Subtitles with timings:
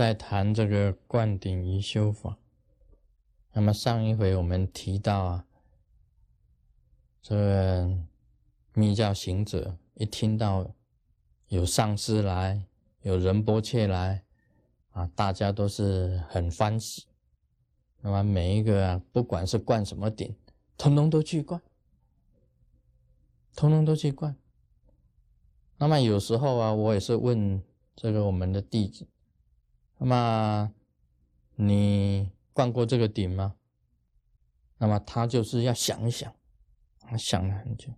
[0.00, 2.38] 在谈这个灌顶仪修法。
[3.52, 5.44] 那么上一回我们提到啊，
[7.20, 7.98] 这个
[8.72, 10.72] 密教行者一听到
[11.48, 12.64] 有上师来，
[13.02, 14.24] 有仁波切来，
[14.92, 17.04] 啊，大家都是很欢喜。
[18.00, 20.34] 那么每一个啊，不管是灌什么顶，
[20.78, 21.60] 通通都去灌，
[23.54, 24.34] 通通都去灌。
[25.76, 27.62] 那么有时候啊，我也是问
[27.94, 29.06] 这个我们的弟子，
[30.02, 30.72] 那么
[31.56, 33.54] 你灌过这个顶吗？
[34.78, 36.34] 那么他就是要想一想，
[37.00, 37.90] 他想了很久，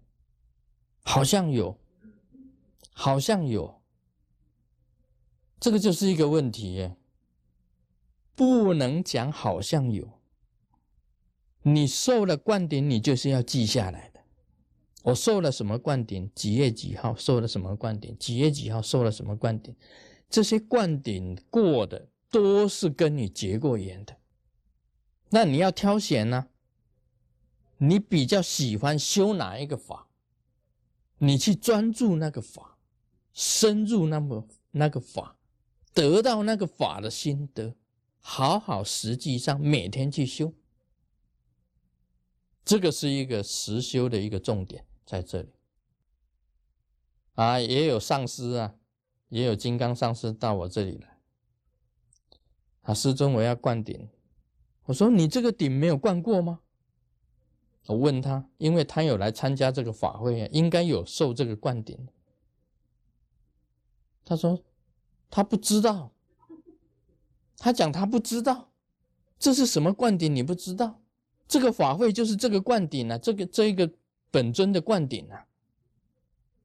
[1.04, 1.78] 好像有，
[2.92, 3.80] 好像有，
[5.60, 6.90] 这个就是一个问题，
[8.34, 10.20] 不能讲好像有，
[11.62, 14.22] 你受了灌顶，你就是要记下来的。
[15.04, 16.28] 我受了什么灌顶？
[16.34, 18.18] 几月几号受了什么灌顶？
[18.18, 19.76] 几月几号受了什么灌顶？
[20.32, 24.16] 这些灌顶过的都是跟你结过缘的。
[25.28, 26.48] 那你要挑选呢？
[27.76, 30.08] 你比较喜欢修哪一个法？
[31.18, 32.78] 你去专注那个法，
[33.34, 35.36] 深入那么那个法，
[35.92, 37.74] 得到那个法的心得，
[38.18, 40.54] 好好实际上每天去修，
[42.64, 44.86] 这个是一个实修的一个重点。
[45.04, 45.50] 在这里
[47.34, 48.74] 啊，也有上师啊，
[49.32, 51.16] 也有金刚上师到我这里来。
[52.82, 54.10] 啊，师尊，我要灌顶。
[54.84, 56.60] 我说你这个顶没有灌过吗？
[57.86, 62.06] 我问他，因为他有来参加这个法会啊，应该有受这个灌顶。
[64.22, 64.62] 他说
[65.30, 66.12] 他不知道，
[67.56, 68.70] 他讲他不知道，
[69.38, 70.36] 这是什么灌顶？
[70.36, 71.00] 你不知道？
[71.48, 73.90] 这个法会就是这个灌顶啊，这个这一个。
[74.30, 75.46] 本尊的灌顶啊，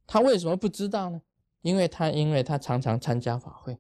[0.06, 1.22] 他为什么不知道呢？
[1.62, 3.78] 因为他因为他常常参加法会，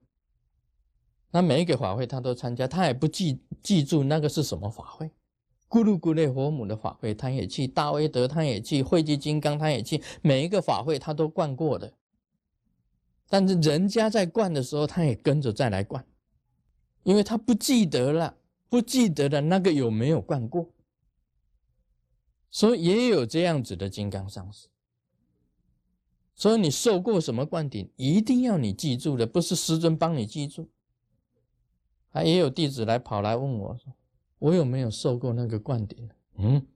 [1.31, 5.11] 那每一个法会他都参加，他也不记记住那个是什么法会。
[5.69, 11.93] 咕噜咕噜佛母的法会他也去，大威德他也去，慧济金刚他也去，每一个法会他都灌过的。
[13.27, 16.05] 但是人家在灌的时候，他也跟着再来灌，
[17.03, 18.37] 因为他不记得了，
[18.69, 20.69] 不记得了那个有没有灌过。
[22.49, 24.69] 所以也有这样子的金刚上师。
[26.37, 30.69] 所以你受过什么灌顶，一定要你记住的，不是师尊帮你记住。
[32.11, 33.91] 啊，也有弟子来跑来问我说
[34.37, 36.67] ：“我有没有受过那个灌顶？”嗯，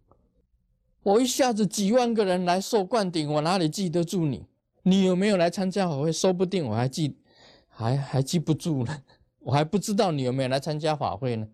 [1.03, 4.47] 我一下子几万个人来受灌顶，我哪里记得住你？
[4.81, 6.11] 你有没有来参加法会？
[6.11, 7.19] 说不定我还记，
[7.67, 9.03] 还还记不住呢。
[9.41, 11.47] 我还不知道你有没有来参加法会呢。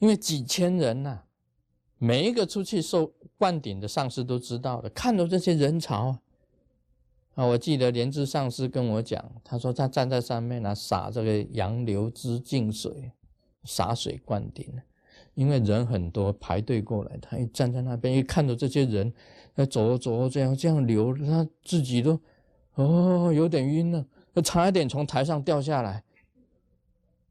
[0.00, 1.22] 因为几千人呐。
[2.02, 6.20] 每一个出去受灌顶的上师都知道的，看到这些人潮啊，
[7.34, 13.12] 啊，我记得莲智上师跟我讲，他说他站在上面呢，洒这个杨柳之净水，
[13.64, 14.66] 洒水灌顶，
[15.34, 19.12] 因为人很多排队过来，他一站在那边，一看到这些人，
[19.56, 22.18] 要走走这样这样流，他自己都
[22.76, 24.06] 哦有点晕了，
[24.42, 26.02] 差一点从台上掉下来，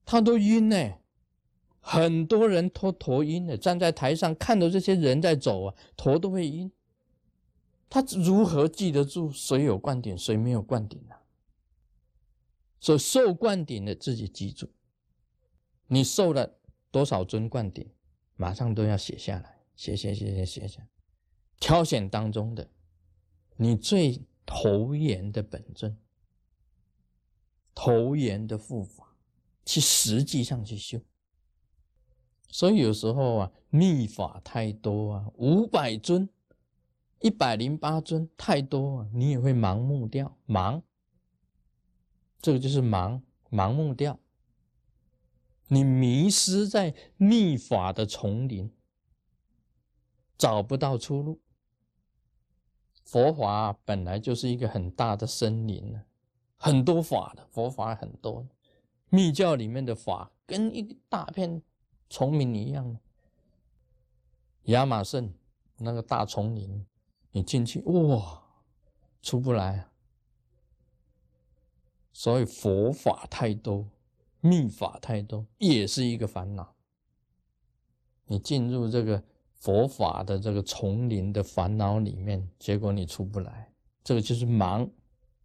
[0.05, 0.77] 他都晕呢。
[1.79, 6.71] 很多人都头晕的，站在台上看到这些人在走啊，头都会晕。
[7.89, 11.15] 他如何记得住谁有灌顶，谁没有灌顶呢？
[12.79, 14.69] 所以受灌顶的自己记住，
[15.87, 16.59] 你受了
[16.91, 17.89] 多少尊灌顶，
[18.35, 20.87] 马上都要写下来，写写写写写写，
[21.59, 22.69] 挑选当中的
[23.57, 25.97] 你最投缘的本尊，
[27.73, 29.15] 投缘的护法，
[29.65, 31.01] 去实际上去修。
[32.51, 36.27] 所以有时候啊，秘法太多啊，五百尊、
[37.19, 40.81] 一百零八尊太多啊，你也会盲目掉，盲。
[42.41, 43.21] 这个就是盲，
[43.51, 44.19] 盲目掉。
[45.67, 48.71] 你迷失在秘法的丛林，
[50.35, 51.39] 找不到出路。
[53.05, 56.03] 佛法本来就是一个很大的森林呢，
[56.57, 58.47] 很多法的佛法很多，
[59.09, 61.61] 密教里面的法跟一大片。
[62.09, 62.97] 丛林一样
[64.63, 65.33] 亚马逊
[65.77, 66.85] 那个大丛林，
[67.31, 68.41] 你进去哇，
[69.21, 69.87] 出不来。
[72.11, 73.87] 所以佛法太多，
[74.41, 76.75] 秘法太多，也是一个烦恼。
[78.25, 79.23] 你进入这个
[79.53, 83.71] 佛法的这个丛林的烦恼里面，结果你出不来，
[84.03, 84.89] 这个就是盲，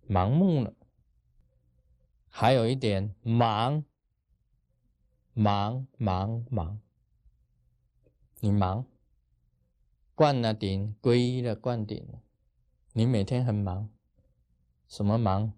[0.08, 0.72] 盲目了。
[2.28, 3.84] 还有一点盲。
[5.36, 6.80] 忙忙忙，
[8.38, 8.86] 你忙，
[10.14, 12.06] 灌了顶，皈依了灌顶，
[12.92, 13.90] 你每天很忙，
[14.86, 15.52] 什么忙？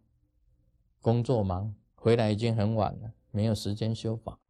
[1.02, 4.40] 工作忙，回来已经很晚了，没有时间修法，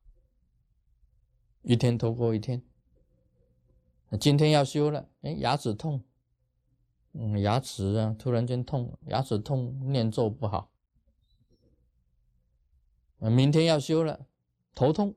[1.62, 2.62] 一天拖过一天。
[4.20, 6.04] 今天要修了，哎，牙齿痛，
[7.14, 10.70] 嗯，牙齿啊突然间痛，牙齿痛念咒不好。
[13.18, 14.26] 明天要修了，
[14.76, 15.16] 头痛，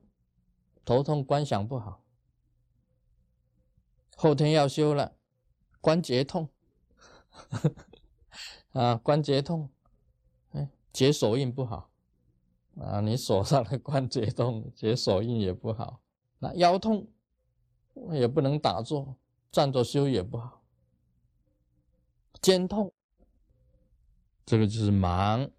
[0.86, 2.02] 头痛观想不好。
[4.16, 5.16] 后天要修了，
[5.82, 6.48] 关节痛，
[8.72, 9.70] 啊，关节痛，
[10.52, 11.90] 哎，解手印不好，
[12.80, 16.00] 啊，你手上的关节痛，解手印也不好。
[16.38, 17.12] 那腰痛，
[18.12, 19.18] 也不能打坐，
[19.52, 20.64] 站着修也不好。
[22.40, 22.94] 肩痛，
[24.46, 25.50] 这个就是忙。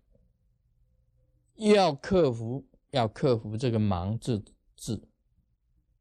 [1.56, 4.44] 要克服，要克服这个忙字
[4.76, 5.08] 字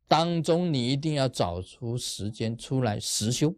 [0.07, 3.55] 当中，你一定要找出时间出来实修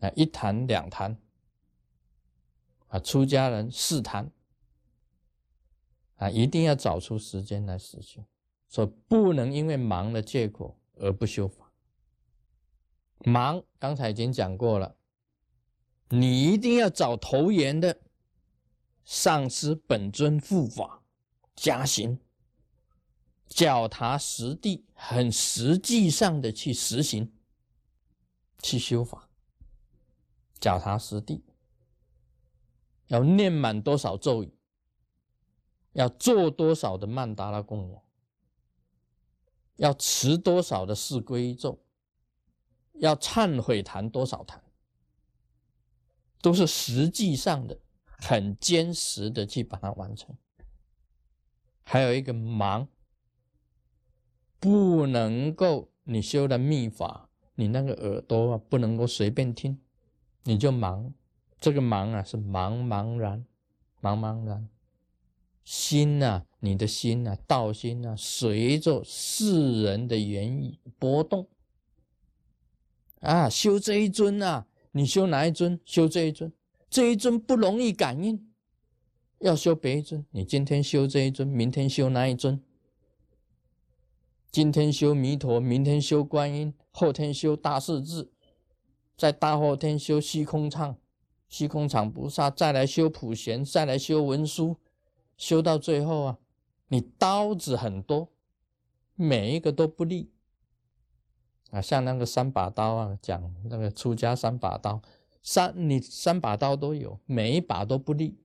[0.00, 1.18] 啊，一坛两坛
[2.88, 4.30] 啊，出家人四坛
[6.16, 8.24] 啊，一定要找出时间来实修，
[8.68, 11.72] 说不能因为忙的借口而不修法。
[13.24, 14.96] 忙刚才已经讲过了，
[16.10, 18.00] 你一定要找投缘的。
[19.04, 21.01] 上师本尊护法
[21.54, 22.18] 加行，
[23.46, 27.32] 脚踏实地，很实际上的去实行，
[28.62, 29.28] 去修法。
[30.58, 31.44] 脚踏实地，
[33.06, 34.56] 要念满多少咒语，
[35.92, 38.02] 要做多少的曼达拉供养，
[39.76, 41.84] 要持多少的四归咒，
[42.94, 44.62] 要忏悔谈多少谈，
[46.40, 47.78] 都是实际上的。
[48.24, 50.32] 很坚实的去把它完成，
[51.84, 52.88] 还有一个忙，
[54.58, 59.78] 不能够你修的秘法，你那个耳朵啊不能够随便听，
[60.44, 61.12] 你就忙，
[61.60, 63.44] 这个忙啊是茫茫然，
[64.00, 64.68] 茫茫然，
[65.64, 71.48] 心呐，你的心呐，道心呐，随着世人的言语波动，
[73.20, 75.80] 啊，修这一尊啊，你修哪一尊？
[75.84, 76.52] 修这一尊。
[76.90, 78.51] 这一尊不容易感应，
[79.42, 80.24] 要修别一尊。
[80.30, 82.62] 你今天修这一尊，明天修那一尊。
[84.52, 88.30] 今天修弥陀，明天修观音，后天修大势至，
[89.16, 90.96] 在大后天修虚空唱、
[91.48, 94.76] 虚空场菩萨，再来修普贤，再来修文殊，
[95.36, 96.38] 修到最后啊，
[96.88, 98.28] 你刀子很多，
[99.16, 100.30] 每一个都不利
[101.70, 101.80] 啊。
[101.80, 105.02] 像那个三把刀啊，讲那个出家三把刀。
[105.42, 108.38] 三，你三把刀都有，每一把都不利，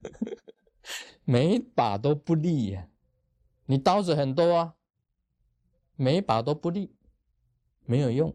[1.24, 2.88] 每一把都不利呀。
[3.66, 4.74] 你刀子很多啊，
[5.96, 6.94] 每一把都不利，
[7.84, 8.34] 没有用。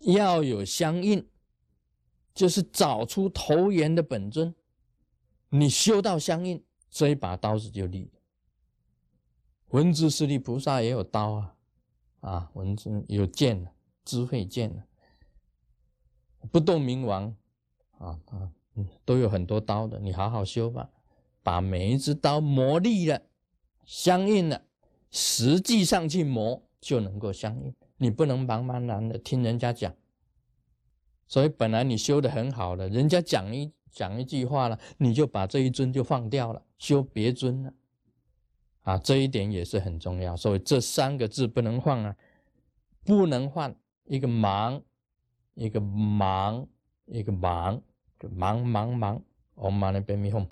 [0.00, 1.28] 要有相应，
[2.34, 4.54] 就是找出投缘的本尊，
[5.48, 8.10] 你修到相应，这一把刀子就利。
[9.68, 11.56] 文殊师利菩萨也有刀啊，
[12.20, 13.74] 啊，文殊有剑
[14.04, 14.86] 智慧剑
[16.50, 17.36] 不动明王
[17.98, 18.52] 啊，啊
[19.04, 20.90] 都有很多刀的，你好好修吧，
[21.42, 23.22] 把每一只刀磨利了，
[23.84, 24.62] 相应了，
[25.10, 27.74] 实际上去磨就能够相应。
[27.96, 29.94] 你不能茫茫然的听人家讲，
[31.26, 37.72] 所以本来你修的很好的，人家讲一讲一句话了，你就把这一尊就放掉了，修别尊了，
[38.82, 40.36] 啊，这一点也是很重要。
[40.36, 42.16] 所以这三个字不能换啊，
[43.04, 43.74] 不能换
[44.04, 44.82] 一个忙。
[45.54, 46.66] 一个忙，
[47.04, 47.78] 一个忙，
[48.22, 49.20] 就忙忙忙，
[49.56, 50.46] 我们那边咪哄。